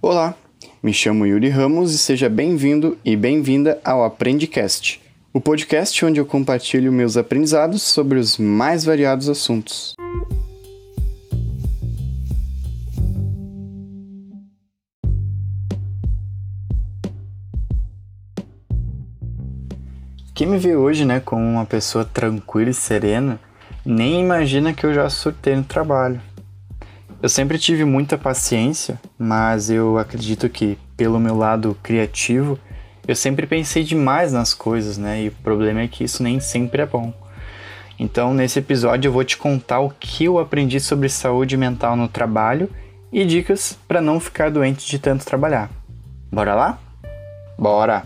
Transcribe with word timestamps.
Olá, 0.00 0.36
me 0.80 0.94
chamo 0.94 1.26
Yuri 1.26 1.48
Ramos 1.48 1.92
e 1.92 1.98
seja 1.98 2.28
bem-vindo 2.28 2.96
e 3.04 3.16
bem-vinda 3.16 3.80
ao 3.84 4.04
Aprendicast, 4.04 5.02
o 5.32 5.40
podcast 5.40 6.04
onde 6.04 6.20
eu 6.20 6.24
compartilho 6.24 6.92
meus 6.92 7.16
aprendizados 7.16 7.82
sobre 7.82 8.16
os 8.16 8.38
mais 8.38 8.84
variados 8.84 9.28
assuntos. 9.28 9.96
Quem 20.32 20.46
me 20.46 20.58
vê 20.58 20.76
hoje, 20.76 21.04
né, 21.04 21.18
como 21.18 21.42
uma 21.42 21.66
pessoa 21.66 22.04
tranquila 22.04 22.70
e 22.70 22.74
serena, 22.74 23.40
nem 23.84 24.20
imagina 24.20 24.72
que 24.72 24.86
eu 24.86 24.94
já 24.94 25.10
surtei 25.10 25.56
no 25.56 25.64
trabalho. 25.64 26.27
Eu 27.20 27.28
sempre 27.28 27.58
tive 27.58 27.84
muita 27.84 28.16
paciência, 28.16 29.00
mas 29.18 29.70
eu 29.70 29.98
acredito 29.98 30.48
que, 30.48 30.78
pelo 30.96 31.18
meu 31.18 31.36
lado 31.36 31.76
criativo, 31.82 32.56
eu 33.08 33.16
sempre 33.16 33.44
pensei 33.44 33.82
demais 33.82 34.32
nas 34.32 34.54
coisas, 34.54 34.96
né? 34.96 35.22
E 35.22 35.28
o 35.28 35.32
problema 35.32 35.80
é 35.80 35.88
que 35.88 36.04
isso 36.04 36.22
nem 36.22 36.38
sempre 36.38 36.82
é 36.82 36.86
bom. 36.86 37.12
Então, 37.98 38.32
nesse 38.32 38.60
episódio, 38.60 39.08
eu 39.08 39.12
vou 39.12 39.24
te 39.24 39.36
contar 39.36 39.80
o 39.80 39.90
que 39.90 40.26
eu 40.26 40.38
aprendi 40.38 40.78
sobre 40.78 41.08
saúde 41.08 41.56
mental 41.56 41.96
no 41.96 42.06
trabalho 42.06 42.70
e 43.12 43.24
dicas 43.24 43.76
para 43.88 44.00
não 44.00 44.20
ficar 44.20 44.48
doente 44.48 44.86
de 44.86 45.00
tanto 45.00 45.24
trabalhar. 45.24 45.68
Bora 46.30 46.54
lá? 46.54 46.78
Bora! 47.58 48.04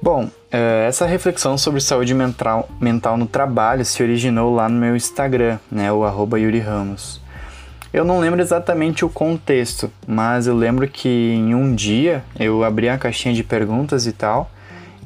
Bom, 0.00 0.30
é, 0.52 0.86
essa 0.86 1.04
reflexão 1.04 1.58
sobre 1.58 1.80
saúde 1.80 2.14
mental, 2.14 2.68
mental 2.80 3.16
no 3.16 3.26
trabalho 3.26 3.84
se 3.84 4.00
originou 4.02 4.54
lá 4.54 4.68
no 4.68 4.78
meu 4.78 4.94
Instagram, 4.94 5.58
né, 5.70 5.92
o 5.92 6.04
arroba 6.04 6.38
Yuri 6.38 6.60
Ramos. 6.60 7.20
Eu 7.92 8.04
não 8.04 8.20
lembro 8.20 8.40
exatamente 8.40 9.04
o 9.04 9.08
contexto, 9.08 9.90
mas 10.06 10.46
eu 10.46 10.54
lembro 10.54 10.86
que 10.86 11.08
em 11.08 11.56
um 11.56 11.74
dia 11.74 12.22
eu 12.38 12.62
abri 12.62 12.88
a 12.88 12.96
caixinha 12.96 13.34
de 13.34 13.42
perguntas 13.42 14.06
e 14.06 14.12
tal, 14.12 14.48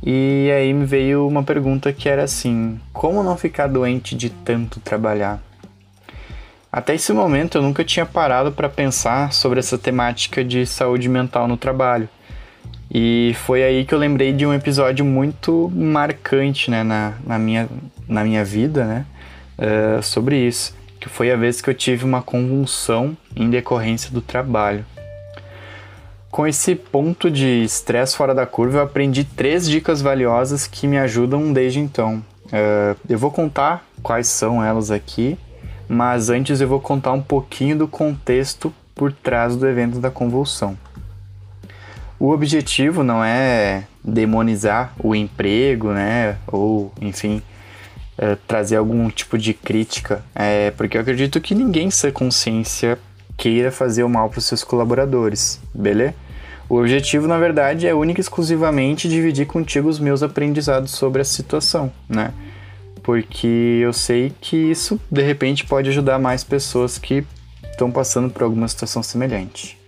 e 0.04 0.50
aí 0.54 0.70
me 0.74 0.84
veio 0.84 1.26
uma 1.26 1.42
pergunta 1.42 1.90
que 1.94 2.10
era 2.10 2.24
assim: 2.24 2.78
como 2.92 3.22
não 3.22 3.38
ficar 3.38 3.68
doente 3.68 4.14
de 4.14 4.28
tanto 4.28 4.80
trabalhar? 4.80 5.40
Até 6.70 6.94
esse 6.94 7.10
momento 7.12 7.56
eu 7.56 7.62
nunca 7.62 7.82
tinha 7.82 8.04
parado 8.04 8.52
para 8.52 8.68
pensar 8.68 9.32
sobre 9.32 9.60
essa 9.60 9.78
temática 9.78 10.44
de 10.44 10.66
saúde 10.66 11.08
mental 11.08 11.48
no 11.48 11.56
trabalho. 11.56 12.08
E 12.92 13.34
foi 13.46 13.62
aí 13.62 13.84
que 13.86 13.94
eu 13.94 13.98
lembrei 13.98 14.32
de 14.32 14.44
um 14.44 14.52
episódio 14.52 15.04
muito 15.04 15.72
marcante 15.74 16.70
né, 16.70 16.82
na, 16.82 17.14
na, 17.26 17.38
minha, 17.38 17.68
na 18.06 18.22
minha 18.24 18.44
vida 18.44 18.84
né, 18.84 19.06
uh, 19.58 20.02
sobre 20.02 20.36
isso 20.36 20.74
que 21.04 21.10
foi 21.10 21.30
a 21.30 21.36
vez 21.36 21.60
que 21.60 21.68
eu 21.68 21.74
tive 21.74 22.02
uma 22.02 22.22
convulsão 22.22 23.14
em 23.36 23.50
decorrência 23.50 24.10
do 24.10 24.22
trabalho. 24.22 24.86
Com 26.30 26.46
esse 26.46 26.74
ponto 26.74 27.30
de 27.30 27.62
estresse 27.62 28.16
fora 28.16 28.34
da 28.34 28.46
curva, 28.46 28.78
eu 28.78 28.82
aprendi 28.84 29.22
três 29.22 29.68
dicas 29.68 30.00
valiosas 30.00 30.66
que 30.66 30.86
me 30.86 30.96
ajudam 30.96 31.52
desde 31.52 31.78
então. 31.78 32.24
Uh, 32.46 32.98
eu 33.06 33.18
vou 33.18 33.30
contar 33.30 33.86
quais 34.02 34.28
são 34.28 34.64
elas 34.64 34.90
aqui, 34.90 35.38
mas 35.86 36.30
antes 36.30 36.62
eu 36.62 36.68
vou 36.68 36.80
contar 36.80 37.12
um 37.12 37.20
pouquinho 37.20 37.76
do 37.76 37.86
contexto 37.86 38.72
por 38.94 39.12
trás 39.12 39.56
do 39.56 39.68
evento 39.68 39.98
da 39.98 40.10
convulsão. 40.10 40.74
O 42.18 42.30
objetivo 42.30 43.02
não 43.02 43.22
é 43.22 43.84
demonizar 44.02 44.94
o 44.98 45.14
emprego, 45.14 45.92
né, 45.92 46.38
ou 46.46 46.90
enfim, 46.98 47.42
é, 48.16 48.36
trazer 48.46 48.76
algum 48.76 49.08
tipo 49.10 49.36
de 49.36 49.52
crítica, 49.52 50.24
é, 50.34 50.70
porque 50.72 50.96
eu 50.96 51.00
acredito 51.00 51.40
que 51.40 51.54
ninguém 51.54 51.90
sem 51.90 52.10
consciência 52.10 52.98
queira 53.36 53.70
fazer 53.70 54.04
o 54.04 54.08
mal 54.08 54.30
para 54.30 54.38
os 54.38 54.44
seus 54.44 54.62
colaboradores, 54.62 55.60
beleza? 55.74 56.14
O 56.68 56.78
objetivo, 56.78 57.26
na 57.26 57.38
verdade, 57.38 57.86
é 57.86 57.94
único 57.94 58.20
e 58.20 58.22
exclusivamente 58.22 59.08
dividir 59.08 59.46
contigo 59.46 59.88
os 59.88 59.98
meus 59.98 60.22
aprendizados 60.22 60.92
sobre 60.92 61.20
a 61.20 61.24
situação, 61.24 61.92
né? 62.08 62.32
Porque 63.02 63.80
eu 63.82 63.92
sei 63.92 64.32
que 64.40 64.56
isso, 64.56 64.98
de 65.10 65.22
repente, 65.22 65.66
pode 65.66 65.90
ajudar 65.90 66.18
mais 66.18 66.42
pessoas 66.42 66.96
que 66.96 67.22
estão 67.70 67.90
passando 67.90 68.30
por 68.30 68.42
alguma 68.42 68.66
situação 68.66 69.02
semelhante. 69.02 69.78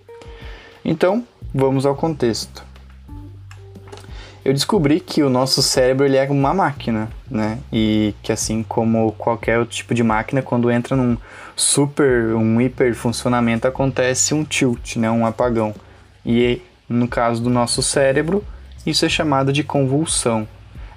Então, 0.84 1.26
vamos 1.54 1.86
ao 1.86 1.96
contexto 1.96 2.65
eu 4.46 4.52
descobri 4.52 5.00
que 5.00 5.24
o 5.24 5.28
nosso 5.28 5.60
cérebro 5.60 6.06
ele 6.06 6.16
é 6.16 6.24
uma 6.30 6.54
máquina, 6.54 7.10
né? 7.28 7.58
E 7.72 8.14
que 8.22 8.30
assim 8.30 8.62
como 8.62 9.10
qualquer 9.18 9.58
outro 9.58 9.74
tipo 9.74 9.92
de 9.92 10.04
máquina, 10.04 10.40
quando 10.40 10.70
entra 10.70 10.94
num 10.94 11.16
super, 11.56 12.32
um 12.36 12.60
hiper 12.60 12.94
funcionamento, 12.94 13.66
acontece 13.66 14.34
um 14.34 14.44
tilt, 14.44 14.98
né? 14.98 15.10
Um 15.10 15.26
apagão. 15.26 15.74
E 16.24 16.62
no 16.88 17.08
caso 17.08 17.42
do 17.42 17.50
nosso 17.50 17.82
cérebro, 17.82 18.44
isso 18.86 19.04
é 19.04 19.08
chamado 19.08 19.52
de 19.52 19.64
convulsão. 19.64 20.46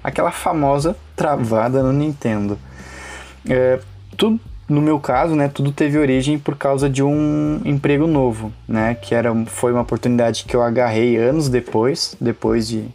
Aquela 0.02 0.30
famosa 0.30 0.96
travada 1.16 1.82
no 1.82 1.92
Nintendo. 1.92 2.56
É, 3.48 3.80
tudo, 4.16 4.38
no 4.68 4.80
meu 4.80 5.00
caso, 5.00 5.34
né, 5.34 5.48
tudo 5.48 5.72
teve 5.72 5.98
origem 5.98 6.38
por 6.38 6.56
causa 6.56 6.88
de 6.88 7.02
um 7.02 7.60
emprego 7.64 8.06
novo, 8.06 8.52
né, 8.68 8.94
que 8.94 9.12
era, 9.12 9.34
foi 9.46 9.72
uma 9.72 9.82
oportunidade 9.82 10.44
que 10.44 10.54
eu 10.54 10.62
agarrei 10.62 11.16
anos 11.16 11.48
depois, 11.48 12.16
depois 12.20 12.68
de 12.68 12.88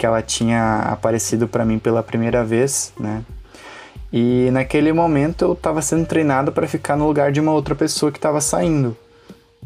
que 0.00 0.06
ela 0.06 0.22
tinha 0.22 0.78
aparecido 0.78 1.46
para 1.46 1.62
mim 1.62 1.78
pela 1.78 2.02
primeira 2.02 2.42
vez, 2.42 2.90
né? 2.98 3.22
E 4.10 4.48
naquele 4.50 4.94
momento 4.94 5.44
eu 5.44 5.52
estava 5.52 5.82
sendo 5.82 6.06
treinado 6.06 6.50
para 6.50 6.66
ficar 6.66 6.96
no 6.96 7.06
lugar 7.06 7.30
de 7.30 7.38
uma 7.38 7.52
outra 7.52 7.74
pessoa 7.74 8.10
que 8.10 8.16
estava 8.16 8.40
saindo. 8.40 8.96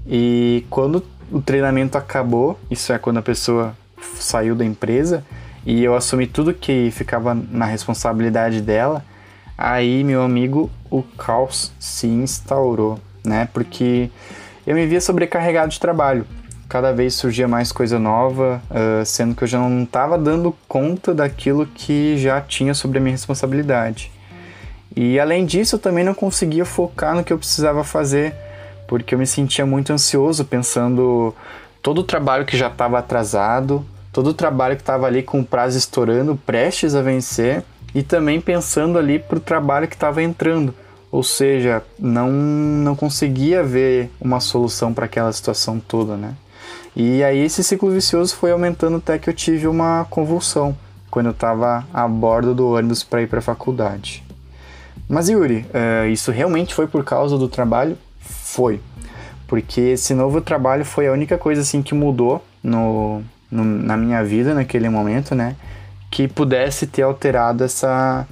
E 0.05 0.67
quando 0.69 1.05
o 1.31 1.41
treinamento 1.41 1.97
acabou, 1.97 2.59
isso 2.69 2.93
é 2.93 2.99
quando 2.99 3.19
a 3.19 3.22
pessoa 3.22 3.77
saiu 4.17 4.56
da 4.56 4.65
empresa 4.65 5.25
e 5.65 5.84
eu 5.84 5.95
assumi 5.95 6.27
tudo 6.27 6.53
que 6.53 6.91
ficava 6.91 7.33
na 7.33 7.66
responsabilidade 7.66 8.61
dela, 8.61 9.05
aí 9.56 10.03
meu 10.03 10.21
amigo, 10.21 10.69
o 10.91 11.05
caos 11.16 11.71
se 11.78 12.09
instaurou, 12.09 12.99
né? 13.25 13.49
Porque 13.55 14.11
eu 14.66 14.75
me 14.75 14.84
via 14.84 15.01
sobrecarregado 15.01 15.69
de 15.69 15.78
trabalho 15.78 16.27
cada 16.74 16.92
vez 16.92 17.14
surgia 17.14 17.46
mais 17.46 17.70
coisa 17.70 18.00
nova, 18.00 18.60
uh, 18.68 19.06
sendo 19.06 19.32
que 19.32 19.44
eu 19.44 19.46
já 19.46 19.60
não 19.60 19.84
estava 19.84 20.18
dando 20.18 20.52
conta 20.66 21.14
daquilo 21.14 21.66
que 21.66 22.18
já 22.18 22.40
tinha 22.40 22.74
sobre 22.74 22.98
a 22.98 23.00
minha 23.00 23.12
responsabilidade. 23.12 24.10
E 24.96 25.20
além 25.20 25.46
disso, 25.46 25.76
eu 25.76 25.78
também 25.78 26.02
não 26.02 26.14
conseguia 26.14 26.64
focar 26.64 27.14
no 27.14 27.22
que 27.22 27.32
eu 27.32 27.38
precisava 27.38 27.84
fazer, 27.84 28.34
porque 28.88 29.14
eu 29.14 29.18
me 29.20 29.24
sentia 29.24 29.64
muito 29.64 29.92
ansioso 29.92 30.44
pensando 30.44 31.32
todo 31.80 31.98
o 31.98 32.02
trabalho 32.02 32.44
que 32.44 32.56
já 32.56 32.66
estava 32.66 32.98
atrasado, 32.98 33.86
todo 34.12 34.30
o 34.30 34.34
trabalho 34.34 34.74
que 34.74 34.82
estava 34.82 35.06
ali 35.06 35.22
com 35.22 35.38
o 35.38 35.44
prazo 35.44 35.78
estourando, 35.78 36.34
prestes 36.34 36.96
a 36.96 37.02
vencer, 37.02 37.62
e 37.94 38.02
também 38.02 38.41
pensando 38.41 38.98
ali 38.98 39.20
para 39.20 39.38
o 39.38 39.41
trabalho 39.41 39.86
que 39.86 39.94
estava 39.94 40.20
entrando. 40.24 40.74
Ou 41.12 41.22
seja, 41.22 41.84
não, 41.96 42.32
não 42.32 42.96
conseguia 42.96 43.62
ver 43.62 44.10
uma 44.20 44.41
solução 44.41 44.92
para 44.92 45.04
aquela 45.04 45.32
situação 45.32 45.78
toda, 45.78 46.16
né? 46.16 46.34
E 46.97 47.25
aí 47.25 47.41
esse 47.41 47.65
ciclo 47.65 47.91
vicioso 47.91 48.37
foi 48.37 48.53
aumentando 48.53 48.99
até 48.99 49.19
que 49.19 49.28
eu 49.28 49.34
tive 49.34 49.66
uma 49.66 50.06
convulsão 50.09 50.77
quando 51.10 51.27
eu 51.27 51.32
estava 51.32 51.87
a 51.93 52.06
bordo 52.06 52.55
do 52.55 52.71
ônibus 52.71 53.03
para 53.03 53.22
ir 53.22 53.28
para 53.28 53.41
a 53.41 53.43
faculdade. 53.43 54.25
Mas 55.09 55.28
Yuri, 55.28 55.66
uh, 55.75 56.06
isso 56.09 56.31
realmente 56.31 56.75
foi 56.75 56.87
por 56.87 57.04
causa 57.04 57.37
do 57.37 57.49
trabalho? 57.49 57.99
Foi, 58.21 58.81
porque 59.47 59.81
esse 59.81 60.15
novo 60.15 60.41
trabalho 60.41 60.84
foi 60.84 61.09
a 61.09 61.12
única 61.12 61.37
coisa 61.37 61.60
assim 61.60 61.83
que 61.83 61.94
mudou 61.94 62.44
no, 62.62 63.22
no, 63.50 63.65
na 63.65 63.97
minha 63.97 64.25
vida 64.25 64.54
naquele 64.54 64.88
momento, 64.88 65.34
né? 65.34 65.56
Que 66.10 66.27
pudesse 66.27 66.87
ter 66.87 67.03
alterado 67.03 67.65
essa, 67.65 68.27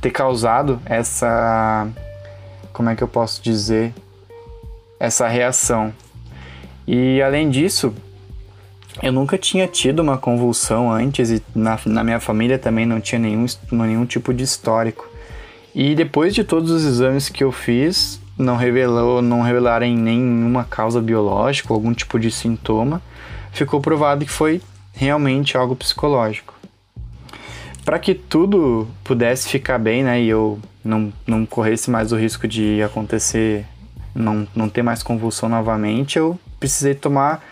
ter 0.00 0.10
causado 0.10 0.80
essa, 0.84 1.88
como 2.72 2.90
é 2.90 2.96
que 2.96 3.02
eu 3.02 3.08
posso 3.08 3.42
dizer, 3.42 3.94
essa 4.98 5.26
reação 5.28 5.92
e 6.86 7.22
além 7.22 7.48
disso, 7.50 7.94
eu 9.02 9.12
nunca 9.12 9.36
tinha 9.36 9.66
tido 9.66 10.00
uma 10.00 10.18
convulsão 10.18 10.92
antes 10.92 11.30
e 11.30 11.42
na, 11.54 11.78
na 11.86 12.04
minha 12.04 12.20
família 12.20 12.58
também 12.58 12.86
não 12.86 13.00
tinha 13.00 13.18
nenhum, 13.18 13.46
nenhum 13.72 14.04
tipo 14.06 14.32
de 14.32 14.44
histórico. 14.44 15.08
E 15.74 15.94
depois 15.94 16.34
de 16.34 16.44
todos 16.44 16.70
os 16.70 16.84
exames 16.84 17.28
que 17.28 17.42
eu 17.42 17.50
fiz, 17.50 18.20
não 18.38 18.56
revelou, 18.56 19.20
não 19.20 19.42
revelaram 19.42 19.86
nenhuma 19.88 20.64
causa 20.64 21.00
biológica, 21.00 21.72
algum 21.72 21.92
tipo 21.92 22.18
de 22.18 22.30
sintoma, 22.30 23.02
ficou 23.52 23.80
provado 23.80 24.24
que 24.24 24.30
foi 24.30 24.60
realmente 24.92 25.56
algo 25.56 25.74
psicológico. 25.74 26.54
Para 27.84 27.98
que 27.98 28.14
tudo 28.14 28.88
pudesse 29.02 29.48
ficar 29.48 29.78
bem, 29.78 30.04
né, 30.04 30.22
e 30.22 30.28
eu 30.28 30.58
não, 30.84 31.12
não 31.26 31.44
corresse 31.44 31.90
mais 31.90 32.12
o 32.12 32.16
risco 32.16 32.46
de 32.46 32.82
acontecer, 32.82 33.66
não, 34.14 34.46
não 34.54 34.68
ter 34.68 34.82
mais 34.82 35.02
convulsão 35.02 35.48
novamente, 35.48 36.18
eu 36.18 36.38
precisei 36.66 36.94
tomar 36.94 37.44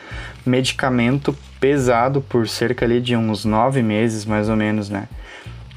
medicamento 0.44 1.36
pesado 1.60 2.20
por 2.20 2.48
cerca 2.48 2.84
ali 2.84 3.00
de 3.00 3.16
uns 3.16 3.44
nove 3.44 3.82
meses, 3.82 4.24
mais 4.24 4.48
ou 4.48 4.56
menos, 4.56 4.88
né? 4.88 5.08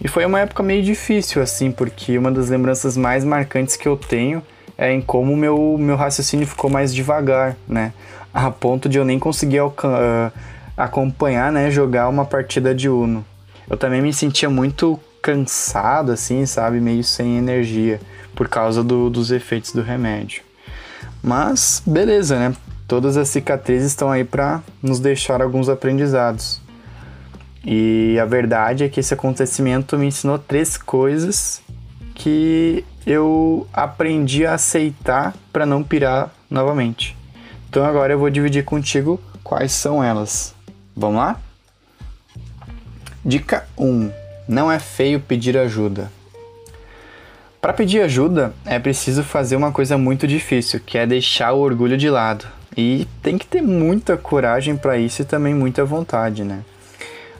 E 0.04 0.08
foi 0.08 0.26
uma 0.26 0.40
época 0.40 0.62
meio 0.62 0.84
difícil, 0.84 1.42
assim, 1.42 1.72
porque 1.72 2.18
uma 2.18 2.32
das 2.32 2.50
lembranças 2.50 2.98
mais 2.98 3.24
marcantes 3.24 3.78
que 3.78 3.88
eu 3.88 3.96
tenho 3.96 4.42
é 4.78 4.92
em 4.92 5.02
como 5.02 5.36
meu, 5.38 5.78
meu 5.80 5.96
raciocínio 5.96 6.46
ficou 6.46 6.70
mais 6.70 6.94
devagar, 6.94 7.56
né? 7.68 7.94
a 8.36 8.52
ponto 8.52 8.90
de 8.90 8.98
eu 8.98 9.06
nem 9.06 9.18
conseguir 9.18 9.62
uh, 9.62 9.72
acompanhar, 10.76 11.54
né, 11.54 11.72
jogar 11.72 12.10
uma 12.10 12.26
partida 12.26 12.76
de 12.76 12.90
Uno. 12.90 13.26
Eu 13.70 13.78
também 13.78 14.02
me 14.02 14.14
sentia 14.14 14.50
muito 14.50 15.00
cansado, 15.22 16.12
assim, 16.12 16.46
sabe, 16.46 16.82
meio 16.82 17.02
sem 17.02 17.38
energia 17.38 18.02
por 18.36 18.50
causa 18.50 18.84
do, 18.84 19.10
dos 19.10 19.32
efeitos 19.32 19.72
do 19.72 19.82
remédio. 19.82 20.44
Mas 21.24 21.82
beleza, 21.86 22.38
né? 22.38 22.54
Todas 22.88 23.18
as 23.18 23.30
cicatrizes 23.30 23.88
estão 23.88 24.12
aí 24.12 24.24
para 24.24 24.62
nos 24.82 25.00
deixar 25.00 25.42
alguns 25.42 25.70
aprendizados. 25.70 26.62
E 27.64 28.18
a 28.20 28.26
verdade 28.26 28.84
é 28.84 28.90
que 28.90 29.00
esse 29.00 29.14
acontecimento 29.14 29.98
me 29.98 30.06
ensinou 30.06 30.38
três 30.38 30.78
coisas 30.78 31.64
que 32.14 32.86
eu 33.06 33.68
aprendi 33.74 34.46
a 34.46 34.54
aceitar 34.54 35.36
para 35.52 35.66
não 35.66 35.84
pirar 35.84 36.30
novamente. 36.50 37.18
Então 37.68 37.84
agora 37.84 38.14
eu 38.14 38.20
vou 38.20 38.30
dividir 38.30 38.64
contigo 38.64 39.20
quais 39.44 39.72
são 39.72 40.04
elas. 40.04 40.54
Vamos 40.96 41.18
lá? 41.18 41.40
Dica 43.24 43.68
1: 43.76 44.12
Não 44.48 44.72
é 44.72 44.78
feio 44.78 45.20
pedir 45.20 45.58
ajuda. 45.58 46.12
Para 47.60 47.74
pedir 47.74 48.02
ajuda 48.02 48.54
é 48.64 48.78
preciso 48.78 49.24
fazer 49.24 49.56
uma 49.56 49.72
coisa 49.72 49.98
muito 49.98 50.28
difícil, 50.28 50.80
que 50.80 51.00
é 51.00 51.08
deixar 51.08 51.52
o 51.54 51.60
orgulho 51.62 51.98
de 51.98 52.12
lado. 52.12 52.46
E 52.77 53.07
tem 53.22 53.38
que 53.38 53.48
ter 53.48 53.62
muita 53.62 54.18
coragem 54.18 54.75
para 54.75 54.98
isso 54.98 55.22
e 55.22 55.25
também 55.25 55.54
muita 55.54 55.86
vontade, 55.86 56.44
né? 56.44 56.62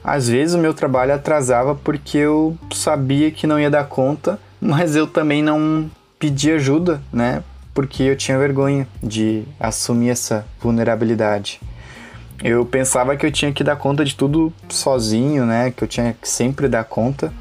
Às 0.02 0.28
vezes 0.28 0.54
o 0.54 0.58
meu 0.58 0.72
trabalho 0.72 1.12
atrasava 1.12 1.74
porque 1.74 2.18
eu 2.18 2.56
sabia 2.72 3.30
que 3.30 3.46
não 3.46 3.58
ia 3.58 3.68
dar 3.68 3.84
conta, 3.84 4.38
mas 4.60 4.96
eu 4.96 5.06
também 5.06 5.42
não 5.42 5.90
pedi 6.18 6.52
ajuda, 6.52 7.02
né? 7.12 7.42
Porque 7.74 8.04
eu 8.04 8.16
tinha 8.16 8.38
vergonha 8.38 8.88
de 9.02 9.42
assumir 9.60 10.10
essa 10.10 10.46
vulnerabilidade. 10.60 11.60
Eu 12.42 12.64
pensava 12.64 13.16
que 13.16 13.26
eu 13.26 13.32
tinha 13.32 13.52
que 13.52 13.64
dar 13.64 13.76
conta 13.76 14.04
de 14.04 14.14
tudo 14.14 14.52
sozinho, 14.68 15.44
né? 15.44 15.70
Que 15.70 15.84
eu 15.84 15.88
tinha 15.88 16.14
que 16.14 16.28
sempre 16.28 16.68
dar 16.68 16.84
conta. 16.84 17.32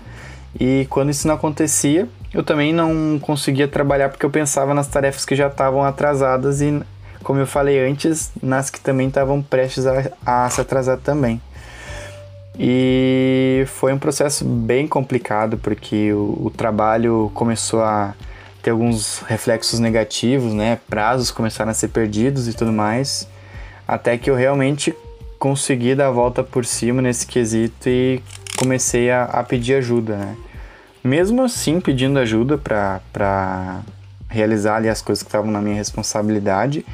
E 0.59 0.87
quando 0.89 1.09
isso 1.09 1.27
não 1.27 1.35
acontecia, 1.35 2.07
eu 2.33 2.43
também 2.43 2.73
não 2.73 3.19
conseguia 3.21 3.67
trabalhar 3.67 4.09
porque 4.09 4.25
eu 4.25 4.29
pensava 4.29 4.73
nas 4.73 4.87
tarefas 4.87 5.23
que 5.25 5.35
já 5.35 5.47
estavam 5.47 5.83
atrasadas 5.83 6.61
e, 6.61 6.81
como 7.25 7.39
eu 7.39 7.47
falei 7.47 7.79
antes, 7.79 8.31
nas 8.41 8.69
que 8.69 8.79
também 8.79 9.07
estavam 9.07 9.41
prestes 9.41 9.87
a, 9.87 10.11
a 10.23 10.47
se 10.47 10.61
atrasar 10.61 10.99
também. 10.99 11.41
E 12.57 13.65
foi 13.65 13.91
um 13.91 13.97
processo 13.97 14.45
bem 14.45 14.87
complicado 14.87 15.57
porque 15.57 16.13
o, 16.13 16.43
o, 16.45 16.51
trabalho 16.55 17.31
começou 17.33 17.81
a 17.81 18.13
ter 18.61 18.69
alguns 18.69 19.23
reflexos 19.27 19.79
negativos, 19.79 20.53
né? 20.53 20.79
Prazos 20.87 21.31
começaram 21.31 21.71
a 21.71 21.73
ser 21.73 21.87
perdidos 21.87 22.47
e 22.47 22.53
tudo 22.53 22.71
mais, 22.71 23.27
até 23.87 24.19
que 24.19 24.29
eu 24.29 24.35
realmente 24.35 24.95
consegui 25.39 25.95
dar 25.95 26.09
a 26.09 26.11
volta 26.11 26.43
por 26.43 26.63
cima 26.63 27.01
nesse 27.01 27.25
quesito 27.25 27.89
e 27.89 28.21
comecei 28.55 29.09
a, 29.09 29.23
a 29.23 29.43
pedir 29.43 29.73
ajuda, 29.73 30.15
né? 30.15 30.37
Mesmo 31.03 31.41
assim, 31.41 31.81
pedindo 31.81 32.19
ajuda 32.19 32.55
para 32.55 33.81
realizar 34.35 34.75
ali 34.75 34.89
as 34.89 35.01
coisas 35.01 35.23
que 35.23 35.29
estavam 35.29 35.49
na 35.49 35.61
minha 35.61 35.75
responsabilidade, 35.75 36.85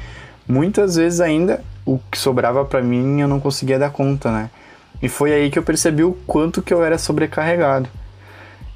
muitas 0.46 0.96
vezes 0.96 1.20
ainda 1.20 1.62
o 1.84 1.98
que 2.10 2.16
sobrava 2.16 2.64
para 2.64 2.80
mim 2.80 3.20
eu 3.20 3.28
não 3.28 3.40
conseguia 3.40 3.78
dar 3.78 3.90
conta, 3.90 4.30
né? 4.30 4.50
E 5.02 5.08
foi 5.08 5.32
aí 5.32 5.50
que 5.50 5.58
eu 5.58 5.62
percebi 5.64 6.04
o 6.04 6.12
quanto 6.26 6.62
que 6.62 6.72
eu 6.72 6.84
era 6.84 6.96
sobrecarregado. 6.96 7.88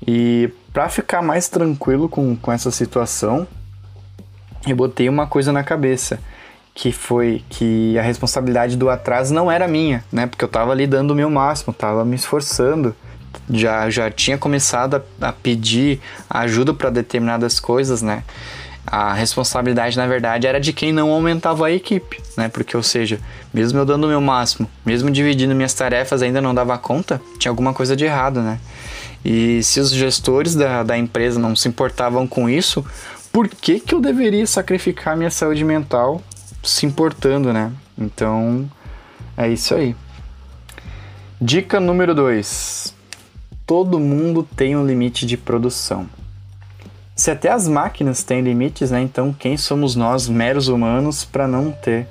E 0.04 0.50
para 0.72 0.88
ficar 0.88 1.22
mais 1.22 1.48
tranquilo 1.48 2.08
com, 2.08 2.34
com 2.34 2.52
essa 2.52 2.70
situação, 2.72 3.46
eu 4.66 4.74
botei 4.74 5.08
uma 5.08 5.28
coisa 5.28 5.52
na 5.52 5.62
cabeça, 5.62 6.18
que 6.74 6.90
foi 6.90 7.44
que 7.48 7.96
a 7.96 8.02
responsabilidade 8.02 8.76
do 8.76 8.90
atraso 8.90 9.32
não 9.32 9.50
era 9.50 9.68
minha, 9.68 10.04
né? 10.12 10.26
Porque 10.26 10.44
eu 10.44 10.48
estava 10.48 10.72
ali 10.72 10.86
dando 10.86 11.12
o 11.12 11.14
meu 11.14 11.30
máximo, 11.30 11.70
estava 11.70 12.04
me 12.04 12.16
esforçando, 12.16 12.94
já, 13.50 13.88
já 13.91 14.11
tinha 14.11 14.38
começado 14.38 15.03
a, 15.21 15.29
a 15.29 15.33
pedir 15.33 16.00
ajuda 16.29 16.75
para 16.75 16.91
determinadas 16.91 17.61
coisas, 17.61 18.03
né? 18.03 18.23
a 18.87 19.12
responsabilidade, 19.12 19.97
na 19.97 20.06
verdade, 20.06 20.47
era 20.47 20.61
de 20.61 20.73
quem 20.73 20.93
não 20.93 21.11
aumentava 21.11 21.67
a 21.67 21.73
equipe, 21.73 22.23
né? 22.37 22.49
Porque, 22.49 22.77
ou 22.77 22.83
seja, 22.83 23.19
mesmo 23.53 23.79
eu 23.81 23.85
dando 23.85 24.05
o 24.05 24.09
meu 24.09 24.21
máximo, 24.21 24.71
mesmo 24.85 25.11
dividindo 25.11 25.55
minhas 25.55 25.75
tarefas, 25.75 26.23
ainda 26.23 26.41
não 26.41 26.55
dava 26.55 26.79
conta, 26.79 27.21
tinha 27.38 27.50
alguma 27.50 27.75
coisa 27.75 27.97
de 27.97 28.05
errado, 28.05 28.41
né? 28.41 28.61
E 29.25 29.61
se 29.65 29.81
os 29.81 29.91
gestores 29.91 30.55
da, 30.55 30.85
da 30.85 30.97
empresa 30.97 31.41
não 31.41 31.56
se 31.56 31.67
importavam 31.67 32.29
com 32.29 32.49
isso, 32.49 32.87
por 33.33 33.49
que, 33.49 33.81
que 33.81 33.93
eu 33.93 34.00
deveria 34.00 34.47
sacrificar 34.47 35.17
minha 35.17 35.31
saúde 35.31 35.65
mental 35.65 36.23
se 36.62 36.87
importando, 36.87 37.53
né? 37.53 37.73
Então, 37.99 38.71
é 39.37 39.49
isso 39.49 39.75
aí. 39.75 39.97
Dica 41.41 41.81
número 41.81 42.15
2. 42.15 42.95
Todo 43.66 43.98
mundo 43.98 44.46
tem 44.54 44.76
um 44.76 44.86
limite 44.86 45.26
de 45.26 45.36
produção. 45.36 46.08
Se 47.16 47.32
até 47.32 47.50
as 47.50 47.66
máquinas 47.66 48.22
têm 48.22 48.40
limites, 48.40 48.92
né? 48.92 49.00
Então 49.00 49.32
quem 49.32 49.56
somos 49.56 49.96
nós, 49.96 50.28
meros 50.28 50.68
humanos, 50.68 51.24
para 51.24 51.48
não 51.48 51.72
ter? 51.72 52.06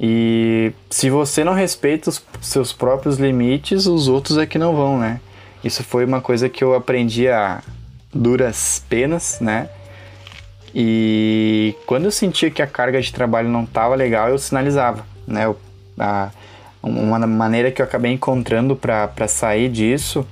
E 0.00 0.72
se 0.88 1.10
você 1.10 1.44
não 1.44 1.52
respeita 1.52 2.08
os 2.08 2.24
seus 2.40 2.72
próprios 2.72 3.18
limites, 3.18 3.84
os 3.84 4.08
outros 4.08 4.38
é 4.38 4.46
que 4.46 4.56
não 4.56 4.74
vão, 4.74 4.98
né? 4.98 5.20
Isso 5.62 5.84
foi 5.84 6.06
uma 6.06 6.22
coisa 6.22 6.48
que 6.48 6.64
eu 6.64 6.74
aprendi 6.74 7.28
a 7.28 7.62
duras 8.14 8.82
penas, 8.88 9.38
né? 9.38 9.68
E 10.74 11.74
quando 11.84 12.06
eu 12.06 12.10
sentia 12.10 12.50
que 12.50 12.62
a 12.62 12.66
carga 12.66 13.02
de 13.02 13.12
trabalho 13.12 13.50
não 13.50 13.64
estava 13.64 13.94
legal, 13.94 14.30
eu 14.30 14.38
sinalizava, 14.38 15.04
né? 15.26 15.44
Eu, 15.44 15.58
a, 15.98 16.30
uma 16.82 17.18
maneira 17.26 17.70
que 17.70 17.82
eu 17.82 17.84
acabei 17.84 18.12
encontrando 18.12 18.74
para 18.74 19.28
sair 19.28 19.68
disso 19.68 20.26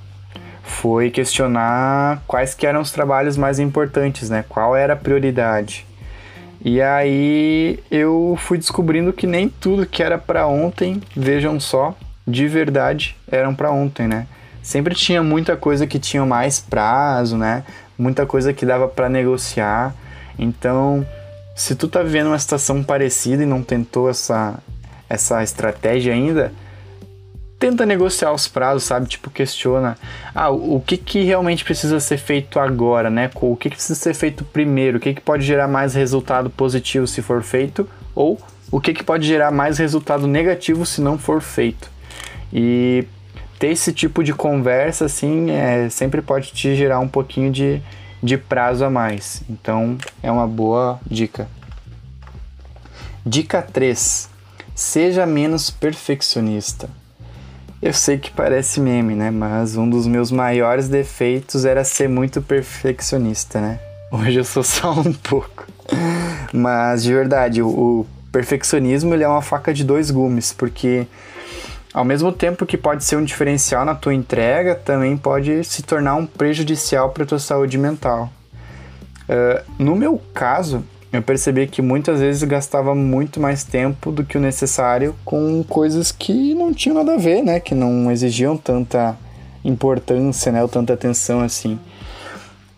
foi 0.69 1.09
questionar 1.09 2.21
quais 2.27 2.53
que 2.53 2.65
eram 2.65 2.81
os 2.81 2.91
trabalhos 2.91 3.35
mais 3.35 3.59
importantes, 3.59 4.29
né? 4.29 4.45
Qual 4.47 4.75
era 4.75 4.93
a 4.93 4.95
prioridade. 4.95 5.85
E 6.63 6.81
aí 6.81 7.79
eu 7.89 8.37
fui 8.39 8.57
descobrindo 8.57 9.11
que 9.11 9.25
nem 9.25 9.49
tudo 9.49 9.85
que 9.85 10.03
era 10.03 10.17
para 10.17 10.45
ontem, 10.47 11.01
vejam 11.15 11.59
só, 11.59 11.95
de 12.27 12.47
verdade 12.47 13.15
eram 13.31 13.55
para 13.55 13.71
ontem, 13.71 14.07
né? 14.07 14.27
Sempre 14.61 14.93
tinha 14.93 15.23
muita 15.23 15.55
coisa 15.57 15.87
que 15.87 15.97
tinha 15.97 16.25
mais 16.25 16.59
prazo, 16.59 17.37
né? 17.37 17.63
Muita 17.97 18.25
coisa 18.25 18.53
que 18.53 18.65
dava 18.65 18.87
para 18.87 19.09
negociar. 19.09 19.95
Então, 20.37 21.05
se 21.55 21.75
tu 21.75 21.87
tá 21.87 22.03
vivendo 22.03 22.27
uma 22.27 22.39
situação 22.39 22.83
parecida 22.83 23.43
e 23.43 23.45
não 23.45 23.63
tentou 23.63 24.09
essa 24.09 24.59
essa 25.09 25.41
estratégia 25.41 26.13
ainda, 26.13 26.53
tenta 27.59 27.85
negociar 27.85 28.31
os 28.31 28.47
prazos, 28.47 28.83
sabe? 28.83 29.07
Tipo, 29.07 29.29
questiona, 29.29 29.97
ah, 30.33 30.49
o 30.49 30.81
que, 30.85 30.95
que 30.95 31.23
realmente 31.23 31.63
precisa 31.65 31.99
ser 31.99 32.17
feito 32.17 32.57
agora, 32.57 33.09
né? 33.09 33.29
O 33.35 33.55
que, 33.55 33.69
que 33.69 33.75
precisa 33.75 33.99
ser 33.99 34.13
feito 34.13 34.45
primeiro? 34.45 34.97
O 34.97 34.99
que, 35.01 35.13
que 35.13 35.21
pode 35.21 35.43
gerar 35.45 35.67
mais 35.67 35.93
resultado 35.93 36.49
positivo 36.49 37.05
se 37.05 37.21
for 37.21 37.43
feito? 37.43 37.87
Ou 38.15 38.39
o 38.71 38.79
que, 38.79 38.93
que 38.93 39.03
pode 39.03 39.27
gerar 39.27 39.51
mais 39.51 39.77
resultado 39.77 40.25
negativo 40.25 40.85
se 40.85 41.01
não 41.01 41.17
for 41.17 41.41
feito? 41.41 41.91
E 42.51 43.05
ter 43.59 43.67
esse 43.67 43.91
tipo 43.91 44.23
de 44.23 44.33
conversa, 44.33 45.05
assim, 45.05 45.51
é, 45.51 45.89
sempre 45.89 46.21
pode 46.21 46.53
te 46.53 46.75
gerar 46.75 46.99
um 46.99 47.09
pouquinho 47.09 47.51
de, 47.51 47.81
de 48.23 48.37
prazo 48.37 48.85
a 48.85 48.89
mais. 48.89 49.43
Então, 49.49 49.97
é 50.23 50.31
uma 50.31 50.47
boa 50.47 50.99
dica. 51.05 51.47
Dica 53.25 53.61
3. 53.61 54.29
Seja 54.73 55.25
menos 55.25 55.69
perfeccionista. 55.69 56.89
Eu 57.81 57.93
sei 57.93 58.17
que 58.17 58.29
parece 58.29 58.81
meme, 58.81 59.15
né? 59.15 59.31
Mas 59.31 59.77
um 59.77 59.89
dos 59.89 60.05
meus 60.05 60.31
maiores 60.31 60.89
defeitos 60.89 61.63
era 61.63 61.85
ser 61.85 62.09
muito 62.09 62.41
perfeccionista, 62.41 63.61
né? 63.61 63.79
Hoje 64.11 64.37
eu 64.37 64.43
sou 64.43 64.63
só 64.63 64.91
um 64.91 65.13
pouco. 65.13 65.65
Mas 66.51 67.03
de 67.03 67.13
verdade, 67.13 67.61
o, 67.61 67.67
o 67.69 68.07
perfeccionismo 68.33 69.13
ele 69.13 69.23
é 69.23 69.27
uma 69.27 69.41
faca 69.41 69.73
de 69.73 69.85
dois 69.85 70.11
gumes, 70.11 70.51
porque 70.51 71.07
ao 71.93 72.03
mesmo 72.03 72.33
tempo 72.33 72.65
que 72.65 72.77
pode 72.77 73.03
ser 73.05 73.15
um 73.15 73.23
diferencial 73.23 73.85
na 73.85 73.95
tua 73.95 74.13
entrega, 74.13 74.75
também 74.75 75.15
pode 75.15 75.63
se 75.63 75.81
tornar 75.81 76.15
um 76.15 76.25
prejudicial 76.25 77.11
para 77.11 77.25
tua 77.25 77.39
saúde 77.39 77.77
mental. 77.77 78.29
Uh, 79.23 79.63
no 79.81 79.95
meu 79.95 80.21
caso, 80.33 80.83
eu 81.11 81.21
percebi 81.21 81.65
que 81.65 81.81
muitas 81.81 82.19
vezes 82.19 82.43
gastava 82.43 82.93
muito 82.93 83.39
mais 83.39 83.63
tempo 83.63 84.11
do 84.11 84.23
que 84.23 84.37
o 84.37 84.41
necessário 84.41 85.15
com 85.25 85.63
coisas 85.63 86.11
que 86.11 86.53
não 86.53 86.71
tinham 86.71 86.95
nada 86.95 87.15
a 87.15 87.17
ver, 87.17 87.41
né? 87.41 87.59
Que 87.59 87.73
não 87.73 88.11
exigiam 88.11 88.55
tanta 88.55 89.17
importância, 89.65 90.51
né? 90.51 90.61
Ou 90.61 90.69
tanta 90.69 90.93
atenção 90.93 91.41
assim. 91.41 91.79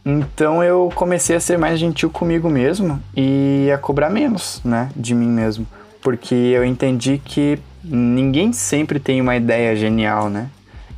Então 0.06 0.64
eu 0.64 0.90
comecei 0.96 1.36
a 1.36 1.40
ser 1.40 1.58
mais 1.58 1.80
gentil 1.80 2.10
comigo 2.10 2.50
mesmo 2.50 3.02
e 3.16 3.70
a 3.74 3.78
cobrar 3.78 4.10
menos, 4.10 4.62
né? 4.64 4.90
De 4.96 5.14
mim 5.14 5.30
mesmo. 5.30 5.68
Porque 6.02 6.34
eu 6.34 6.64
entendi 6.64 7.22
que 7.24 7.60
ninguém 7.84 8.54
sempre 8.54 9.00
tem 9.00 9.20
uma 9.20 9.36
ideia 9.36 9.76
genial, 9.76 10.30
né? 10.30 10.50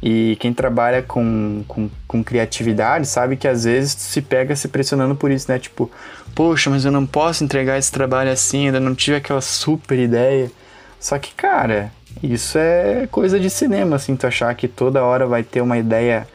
E 0.06 0.36
quem 0.42 0.54
trabalha 0.54 1.02
com, 1.02 1.64
com, 1.66 1.90
com, 2.06 2.22
criatividade 2.22 3.08
sabe 3.08 3.38
que 3.38 3.48
às 3.48 3.64
vezes 3.64 3.94
se 3.94 4.22
pega 4.22 4.54
se 4.54 4.68
pressionando 4.68 5.16
por 5.16 5.32
isso, 5.32 5.50
né? 5.50 5.58
Tipo, 5.58 5.90
poxa, 6.36 6.70
mas 6.70 6.84
eu 6.84 6.92
não 6.92 7.06
posso 7.06 7.42
entregar 7.42 7.78
esse 7.78 7.90
trabalho 7.90 8.30
assim, 8.30 8.66
ainda 8.66 8.82
não 8.82 8.94
tive 8.94 9.16
aquela 9.16 9.40
super 9.40 9.98
ideia. 9.98 10.52
Só 11.00 11.18
que, 11.18 11.34
cara, 11.34 11.90
isso 12.22 12.58
é 12.58 13.08
coisa 13.10 13.40
de 13.40 13.50
cinema, 13.50 13.96
assim, 13.96 14.18
tu 14.18 14.28
achar 14.28 14.54
que 14.56 14.68
toda 14.68 15.02
hora 15.02 15.26
vai 15.26 15.42
ter 15.42 15.62
uma 15.62 15.78
ideia 15.78 16.28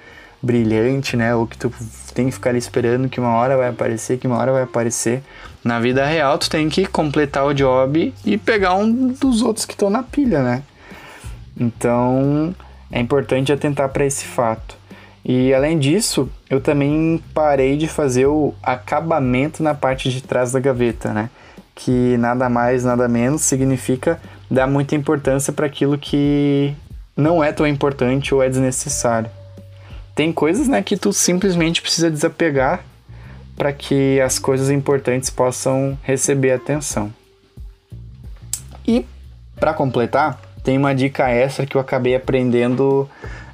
brilhante, 0.42 1.14
né? 1.14 1.34
Ou 1.34 1.46
que 1.46 1.58
tu 1.58 1.70
tem 2.14 2.24
que 2.24 2.32
ficar 2.32 2.48
ali 2.48 2.58
esperando 2.58 3.06
que 3.06 3.20
uma 3.20 3.34
hora 3.34 3.54
vai 3.54 3.68
aparecer, 3.68 4.16
que 4.16 4.26
uma 4.26 4.38
hora 4.38 4.50
vai 4.50 4.62
aparecer. 4.62 5.22
Na 5.62 5.78
vida 5.78 6.06
real, 6.06 6.38
tu 6.38 6.48
tem 6.48 6.70
que 6.70 6.86
completar 6.86 7.44
o 7.44 7.52
job 7.52 8.14
e 8.24 8.38
pegar 8.38 8.72
um 8.76 9.08
dos 9.08 9.42
outros 9.42 9.66
que 9.66 9.74
estão 9.74 9.90
na 9.90 10.02
pilha, 10.02 10.42
né? 10.42 10.62
Então, 11.54 12.54
é 12.90 13.00
importante 13.00 13.52
atentar 13.52 13.88
para 13.90 14.04
esse 14.04 14.24
fato. 14.24 14.76
E 15.24 15.52
além 15.52 15.78
disso, 15.78 16.28
eu 16.48 16.60
também 16.60 17.22
parei 17.34 17.76
de 17.76 17.86
fazer 17.86 18.26
o 18.26 18.54
acabamento 18.62 19.62
na 19.62 19.74
parte 19.74 20.10
de 20.10 20.22
trás 20.22 20.52
da 20.52 20.60
gaveta, 20.60 21.12
né? 21.12 21.28
Que 21.74 22.16
nada 22.16 22.48
mais, 22.48 22.84
nada 22.84 23.06
menos 23.08 23.42
significa 23.42 24.20
dar 24.50 24.66
muita 24.66 24.94
importância 24.94 25.52
para 25.52 25.66
aquilo 25.66 25.98
que 25.98 26.74
não 27.16 27.42
é 27.42 27.52
tão 27.52 27.66
importante 27.66 28.34
ou 28.34 28.42
é 28.42 28.48
desnecessário. 28.48 29.30
Tem 30.14 30.32
coisas, 30.32 30.66
né, 30.66 30.82
que 30.82 30.96
tu 30.96 31.12
simplesmente 31.12 31.82
precisa 31.82 32.10
desapegar 32.10 32.80
para 33.56 33.72
que 33.72 34.20
as 34.20 34.38
coisas 34.38 34.70
importantes 34.70 35.30
possam 35.30 35.98
receber 36.02 36.52
atenção. 36.52 37.12
E 38.86 39.04
para 39.56 39.74
completar, 39.74 40.40
tem 40.62 40.78
uma 40.78 40.94
dica 40.94 41.28
extra 41.28 41.66
que 41.66 41.76
eu 41.76 41.80
acabei 41.80 42.14
aprendendo 42.14 43.08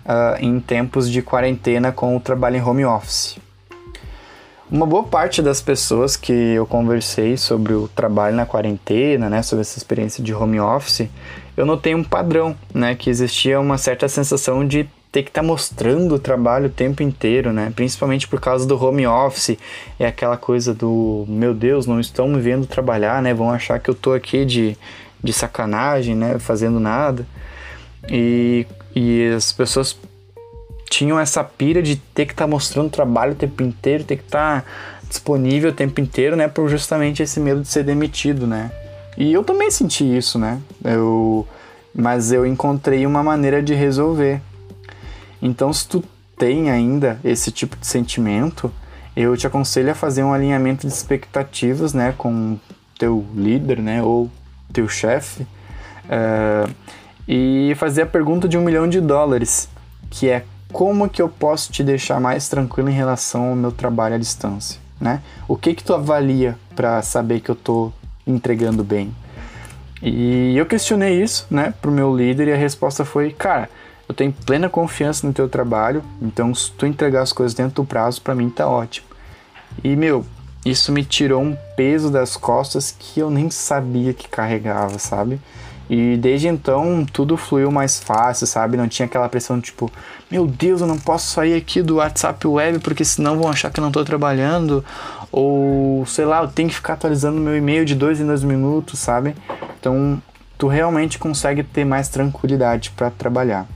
uh, 0.05 0.37
em 0.41 0.61
tempos 0.61 1.11
de 1.11 1.23
quarentena 1.23 1.93
com 1.93 2.17
o 2.17 2.21
trabalho 2.21 2.57
em 2.57 2.63
home 2.63 2.85
office. 2.85 3.39
Uma 4.71 4.87
boa 4.87 5.05
parte 5.05 5.43
das 5.43 5.61
pessoas 5.61 6.17
que 6.17 6.33
eu 6.33 6.67
conversei 6.67 7.37
sobre 7.37 7.75
o 7.75 7.87
trabalho 7.87 8.35
na 8.35 8.47
quarentena, 8.47 9.29
né, 9.29 9.43
sobre 9.43 9.61
essa 9.61 9.79
experiência 9.79 10.25
de 10.25 10.35
home 10.35 10.59
office, 10.59 11.09
eu 11.57 11.65
notei 11.65 11.95
um 11.95 12.03
padrão, 12.03 12.57
né, 12.73 12.95
que 12.95 13.11
existia 13.11 13.61
uma 13.61 13.79
certa 13.79 14.09
sensação 14.09 14.67
de 14.67 14.89
ter 15.15 15.23
que 15.23 15.31
estar 15.31 15.43
tá 15.43 15.47
mostrando 15.47 16.17
o 16.17 16.19
trabalho 16.19 16.67
o 16.67 16.71
tempo 16.71 17.01
inteiro, 17.01 17.53
né? 17.53 17.73
Principalmente 17.77 18.27
por 18.27 18.41
causa 18.41 18.67
do 18.67 18.83
home 18.83 19.07
office, 19.07 19.57
é 19.97 20.09
aquela 20.09 20.37
coisa 20.37 20.75
do 20.75 21.25
meu 21.29 21.55
Deus, 21.55 21.87
não 21.87 22.01
estão 22.01 22.27
me 22.27 22.41
vendo 22.41 22.67
trabalhar, 22.67 23.23
né? 23.23 23.33
Vão 23.33 23.49
achar 23.49 23.79
que 23.79 23.89
eu 23.89 23.95
tô 23.95 24.13
aqui 24.13 24.45
de, 24.45 24.77
de 25.25 25.33
sacanagem, 25.33 26.15
né? 26.15 26.39
Fazendo 26.39 26.79
nada. 26.79 27.27
E, 28.09 28.67
e 28.95 29.33
as 29.35 29.51
pessoas 29.51 29.97
tinham 30.91 31.19
essa 31.19 31.43
pira 31.43 31.83
de 31.83 31.97
ter 31.97 32.27
que 32.27 32.33
estar 32.33 32.45
tá 32.45 32.51
mostrando 32.51 32.91
trabalho 32.91 33.33
o 33.33 33.37
tempo 33.37 33.63
inteiro, 33.63 34.05
ter 34.05 34.19
que 34.19 34.25
estar 34.25 34.63
tá 34.63 34.69
disponível 35.09 35.71
o 35.71 35.75
tempo 35.75 36.01
inteiro, 36.01 36.37
né? 36.37 36.47
Por 36.47 36.69
justamente 36.69 37.23
esse 37.23 37.41
medo 37.41 37.63
de 37.63 37.69
ser 37.69 37.83
demitido, 37.83 38.47
né? 38.47 38.71
E 39.17 39.33
eu 39.33 39.43
também 39.43 39.71
senti 39.71 40.05
isso, 40.05 40.39
né? 40.39 40.61
Eu, 40.85 41.49
mas 41.95 42.31
eu 42.31 42.45
encontrei 42.45 43.07
uma 43.07 43.23
maneira 43.23 43.63
de 43.63 43.75
resolver. 43.75 44.41
Então, 45.41 45.73
se 45.73 45.89
tu 45.89 46.05
tem 46.37 46.71
ainda 46.71 47.19
esse 47.25 47.51
tipo 47.51 47.77
de 47.77 47.87
sentimento, 47.87 48.73
eu 49.17 49.37
te 49.37 49.47
aconselho 49.47 49.91
a 49.91 49.95
fazer 49.95 50.23
um 50.25 50.33
alinhamento 50.33 50.87
de 50.87 50.93
expectativas, 50.93 51.95
né, 51.95 52.15
com 52.17 52.59
teu 52.99 53.25
líder, 53.35 53.79
né, 53.79 54.03
ou 54.03 54.31
teu 54.73 54.89
chefe, 54.89 55.43
uh, 56.05 56.73
e 57.27 57.75
fazer 57.77 58.03
a 58.03 58.07
pergunta 58.07 58.49
de 58.49 58.59
um 58.59 58.63
milhão 58.63 58.89
de 58.89 59.01
dólares, 59.01 59.69
que 60.11 60.29
é 60.29 60.45
como 60.73 61.09
que 61.09 61.23
eu 61.23 61.29
posso 61.29 61.73
te 61.73 61.83
deixar 61.83 62.21
mais 62.21 62.49
tranquilo 62.49 62.89
em 62.89 62.93
relação 62.93 63.51
ao 63.51 63.57
meu 63.57 63.71
trabalho 63.73 64.17
à 64.17 64.19
distância, 64.19 64.81
né? 65.01 65.23
O 65.47 65.57
que 65.57 65.73
que 65.75 65.85
tu 65.85 65.95
avalia 65.95 66.59
para 66.75 67.01
saber 67.03 67.41
que 67.41 67.51
eu 67.51 67.55
tô 67.55 67.93
entregando 68.27 68.83
bem? 68.83 69.15
E 70.03 70.57
eu 70.57 70.67
questionei 70.67 71.23
isso, 71.23 71.47
né, 71.51 71.73
pro 71.81 71.91
meu 71.91 72.15
líder 72.15 72.49
e 72.49 72.53
a 72.53 72.57
resposta 72.57 73.05
foi, 73.05 73.31
cara, 73.31 73.71
eu 74.07 74.15
tenho 74.15 74.33
plena 74.33 74.69
confiança 74.69 75.27
no 75.27 75.33
teu 75.33 75.49
trabalho, 75.49 76.03
então 76.21 76.55
se 76.55 76.71
tu 76.73 76.85
entregar 76.85 77.23
as 77.23 77.33
coisas 77.33 77.55
dentro 77.55 77.77
do 77.77 77.85
prazo, 77.87 78.21
para 78.21 78.35
mim 78.35 78.51
tá 78.51 78.69
ótimo. 78.69 79.07
E 79.83 79.97
meu, 79.97 80.27
isso 80.65 80.91
me 80.91 81.05
tirou 81.05 81.43
um 81.43 81.57
peso 81.77 82.11
das 82.11 82.37
costas 82.37 82.95
que 82.99 83.21
eu 83.21 83.31
nem 83.31 83.51
sabia 83.51 84.15
que 84.15 84.29
carregava, 84.29 84.99
sabe? 84.99 85.41
E 85.89 86.17
desde 86.17 86.49
então 86.49 87.05
tudo 87.13 87.37
fluiu 87.37 87.71
mais 87.71 88.01
fácil, 88.01 88.47
sabe? 88.47 88.77
Não 88.77 88.89
tinha 88.89 89.05
aquela 89.05 89.29
pressão 89.29 89.61
tipo, 89.61 89.93
meu 90.31 90.47
Deus, 90.47 90.81
eu 90.81 90.87
não 90.87 90.99
posso 90.99 91.31
sair 91.33 91.55
aqui 91.55 91.83
do 91.83 91.97
WhatsApp 91.97 92.47
web 92.47 92.79
porque 92.79 93.05
senão 93.05 93.39
vão 93.39 93.51
achar 93.51 93.71
que 93.71 93.79
eu 93.79 93.83
não 93.83 93.91
estou 93.91 94.05
trabalhando. 94.05 94.83
Ou 95.31 96.07
sei 96.07 96.25
lá, 96.25 96.43
eu 96.43 96.49
tenho 96.49 96.69
que 96.71 96.75
ficar 96.75 96.95
atualizando 96.95 97.41
meu 97.41 97.57
e-mail 97.57 97.85
de 97.85 97.95
dois 97.95 98.19
em 98.19 98.27
dois 98.27 98.43
minutos, 98.43 98.99
sabe? 98.99 99.35
Então 99.79 100.23
tu 100.57 100.69
realmente 100.69 101.19
consegue 101.19 101.63
ter 101.63 101.85
mais 101.85 102.09
tranquilidade 102.09 102.91
para 102.97 103.11
trabalhar. 103.11 103.67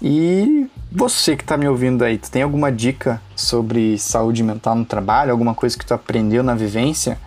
E 0.00 0.66
você 0.96 1.36
que 1.36 1.42
está 1.42 1.56
me 1.56 1.66
ouvindo 1.66 2.04
aí, 2.04 2.16
tu 2.16 2.30
tem 2.30 2.42
alguma 2.42 2.70
dica 2.70 3.20
sobre 3.34 3.98
saúde 3.98 4.44
mental 4.44 4.76
no 4.76 4.84
trabalho? 4.84 5.32
Alguma 5.32 5.52
coisa 5.52 5.76
que 5.76 5.84
tu 5.84 5.92
aprendeu 5.92 6.40
na 6.40 6.54
vivência? 6.54 7.18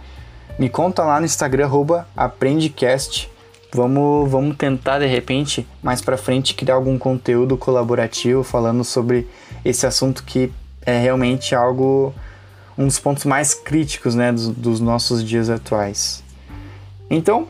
Me 0.58 0.70
conta 0.70 1.04
lá 1.04 1.20
no 1.20 1.26
Instagram, 1.26 1.70
aprendecast. 2.16 3.30
Vamos, 3.74 4.32
vamos 4.32 4.56
tentar, 4.56 5.00
de 5.00 5.06
repente, 5.06 5.68
mais 5.84 6.02
para 6.02 6.16
frente, 6.16 6.54
criar 6.54 6.76
algum 6.76 6.98
conteúdo 6.98 7.58
colaborativo 7.58 8.42
falando 8.42 8.86
sobre 8.86 9.28
esse 9.66 9.86
assunto 9.86 10.24
que 10.24 10.50
é 10.86 10.98
realmente 10.98 11.54
algo, 11.54 12.16
um 12.78 12.88
dos 12.88 12.98
pontos 12.98 13.26
mais 13.26 13.54
críticos 13.54 14.16
né, 14.16 14.32
dos, 14.32 14.48
dos 14.48 14.80
nossos 14.80 15.22
dias 15.22 15.50
atuais. 15.50 16.24
Então, 17.10 17.50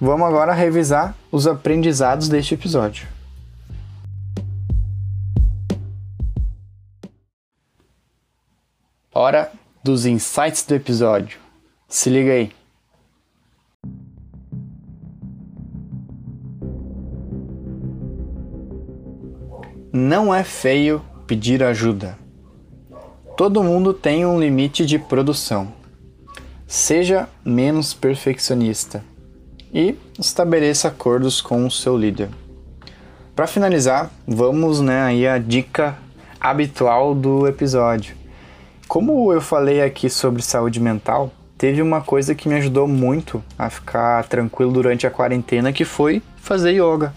vamos 0.00 0.26
agora 0.26 0.52
revisar 0.52 1.14
os 1.30 1.46
aprendizados 1.46 2.28
deste 2.28 2.54
episódio. 2.54 3.13
Hora 9.16 9.52
dos 9.84 10.06
insights 10.06 10.64
do 10.66 10.74
episódio. 10.74 11.38
Se 11.88 12.10
liga 12.10 12.32
aí. 12.32 12.50
Não 19.92 20.34
é 20.34 20.42
feio 20.42 21.00
pedir 21.28 21.62
ajuda. 21.62 22.18
Todo 23.36 23.62
mundo 23.62 23.94
tem 23.94 24.26
um 24.26 24.40
limite 24.40 24.84
de 24.84 24.98
produção. 24.98 25.72
Seja 26.66 27.28
menos 27.44 27.94
perfeccionista 27.94 29.04
e 29.72 29.94
estabeleça 30.18 30.88
acordos 30.88 31.40
com 31.40 31.64
o 31.64 31.70
seu 31.70 31.96
líder. 31.96 32.30
Para 33.36 33.46
finalizar, 33.46 34.10
vamos 34.26 34.80
né, 34.80 35.02
aí 35.02 35.24
a 35.24 35.38
dica 35.38 35.96
habitual 36.40 37.14
do 37.14 37.46
episódio. 37.46 38.23
Como 38.86 39.32
eu 39.32 39.40
falei 39.40 39.82
aqui 39.82 40.10
sobre 40.10 40.42
saúde 40.42 40.78
mental, 40.78 41.32
teve 41.56 41.80
uma 41.80 42.00
coisa 42.00 42.34
que 42.34 42.48
me 42.48 42.54
ajudou 42.56 42.86
muito 42.86 43.42
a 43.58 43.70
ficar 43.70 44.24
tranquilo 44.24 44.72
durante 44.72 45.06
a 45.06 45.10
quarentena, 45.10 45.72
que 45.72 45.84
foi 45.84 46.22
fazer 46.36 46.72
yoga. 46.72 47.12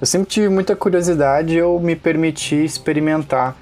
Eu 0.00 0.06
sempre 0.06 0.28
tive 0.28 0.48
muita 0.48 0.74
curiosidade 0.74 1.54
e 1.54 1.56
eu 1.56 1.78
me 1.78 1.94
permiti 1.96 2.56
experimentar. 2.56 3.56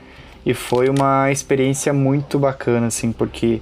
E 0.44 0.54
foi 0.54 0.88
uma 0.88 1.30
experiência 1.30 1.92
muito 1.92 2.38
bacana, 2.38 2.88
assim, 2.88 3.12
porque 3.12 3.60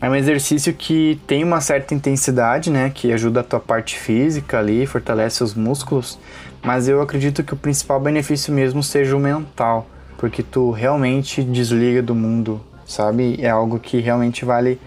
é 0.00 0.08
um 0.08 0.14
exercício 0.14 0.72
que 0.72 1.20
tem 1.26 1.42
uma 1.42 1.60
certa 1.60 1.94
intensidade, 1.94 2.70
né, 2.70 2.90
que 2.94 3.12
ajuda 3.12 3.40
a 3.40 3.44
tua 3.44 3.58
parte 3.58 3.98
física 3.98 4.58
ali, 4.58 4.86
fortalece 4.86 5.42
os 5.42 5.54
músculos, 5.54 6.18
mas 6.62 6.86
eu 6.86 7.00
acredito 7.00 7.42
que 7.42 7.54
o 7.54 7.56
principal 7.56 7.98
benefício 7.98 8.52
mesmo 8.52 8.82
seja 8.82 9.16
o 9.16 9.20
mental, 9.20 9.86
porque 10.18 10.42
tu 10.42 10.70
realmente 10.70 11.42
desliga 11.42 12.02
do 12.02 12.14
mundo, 12.14 12.60
sabe? 12.92 13.38
É 13.40 13.50
algo 13.50 13.78
que 13.78 14.00
realmente 14.00 14.44
vale 14.44 14.80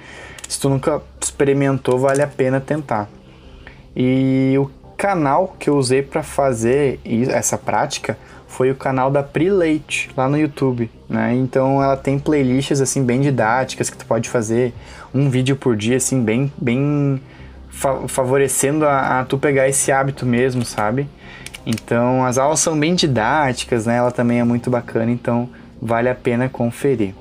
se 0.48 0.60
tu 0.60 0.70
nunca 0.70 1.02
experimentou, 1.22 1.98
vale 2.00 2.22
a 2.22 2.28
pena 2.28 2.60
tentar. 2.60 3.10
E 3.96 4.56
o 4.58 4.70
canal 4.96 5.56
que 5.60 5.70
eu 5.70 5.76
usei 5.76 6.02
para 6.02 6.24
fazer 6.24 7.00
essa 7.30 7.58
prática 7.58 8.18
foi 8.48 8.72
o 8.72 8.76
canal 8.76 9.12
da 9.12 9.22
Pri 9.22 9.50
Leite 9.50 10.10
lá 10.16 10.30
no 10.30 10.38
YouTube, 10.38 10.90
né? 11.10 11.34
Então 11.36 11.84
ela 11.84 11.98
tem 11.98 12.18
playlists 12.18 12.80
assim 12.80 13.04
bem 13.04 13.20
didáticas 13.22 13.90
que 13.90 13.98
tu 13.98 14.06
pode 14.06 14.30
fazer 14.30 14.74
um 15.14 15.30
vídeo 15.30 15.56
por 15.56 15.76
dia 15.76 15.98
assim 15.98 16.24
bem 16.24 16.52
bem 16.58 17.22
fa 17.70 18.08
favorecendo 18.08 18.86
a, 18.86 19.20
a, 19.20 19.26
tu 19.26 19.38
pegar 19.38 19.68
esse 19.68 19.92
hábito 19.92 20.26
mesmo, 20.26 20.64
sabe? 20.64 21.08
Então 21.66 22.24
as 22.24 22.38
aulas 22.38 22.60
são 22.60 22.80
bem 22.80 22.96
didáticas, 22.96 23.86
né? 23.86 23.98
Ela 23.98 24.12
também 24.12 24.40
é 24.40 24.44
muito 24.44 24.70
bacana, 24.70 25.12
então 25.12 25.50
vale 25.82 26.08
a 26.08 26.16
pena 26.16 26.48
conferir. 26.48 27.14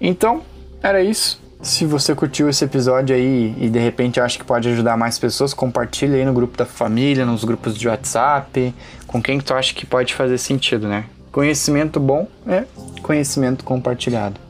Então, 0.00 0.42
era 0.82 1.02
isso. 1.02 1.40
Se 1.62 1.84
você 1.84 2.14
curtiu 2.14 2.48
esse 2.48 2.64
episódio 2.64 3.14
aí 3.14 3.54
e 3.58 3.68
de 3.68 3.78
repente 3.78 4.18
acha 4.18 4.38
que 4.38 4.44
pode 4.44 4.66
ajudar 4.70 4.96
mais 4.96 5.18
pessoas, 5.18 5.52
compartilha 5.52 6.16
aí 6.16 6.24
no 6.24 6.32
grupo 6.32 6.56
da 6.56 6.64
família, 6.64 7.26
nos 7.26 7.44
grupos 7.44 7.76
de 7.76 7.86
WhatsApp, 7.86 8.74
com 9.06 9.22
quem 9.22 9.38
que 9.38 9.44
tu 9.44 9.52
acha 9.52 9.74
que 9.74 9.84
pode 9.84 10.14
fazer 10.14 10.38
sentido, 10.38 10.88
né? 10.88 11.04
Conhecimento 11.30 12.00
bom 12.00 12.26
é 12.46 12.64
conhecimento 13.02 13.62
compartilhado. 13.62 14.40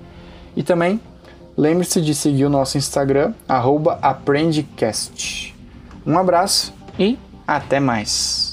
E 0.56 0.62
também 0.62 1.00
lembre-se 1.56 2.00
de 2.00 2.14
seguir 2.14 2.44
o 2.44 2.50
nosso 2.50 2.78
Instagram, 2.78 3.34
aprendecast. 4.00 5.54
Um 6.06 6.16
abraço 6.16 6.72
e 6.96 7.18
até 7.46 7.80
mais. 7.80 8.49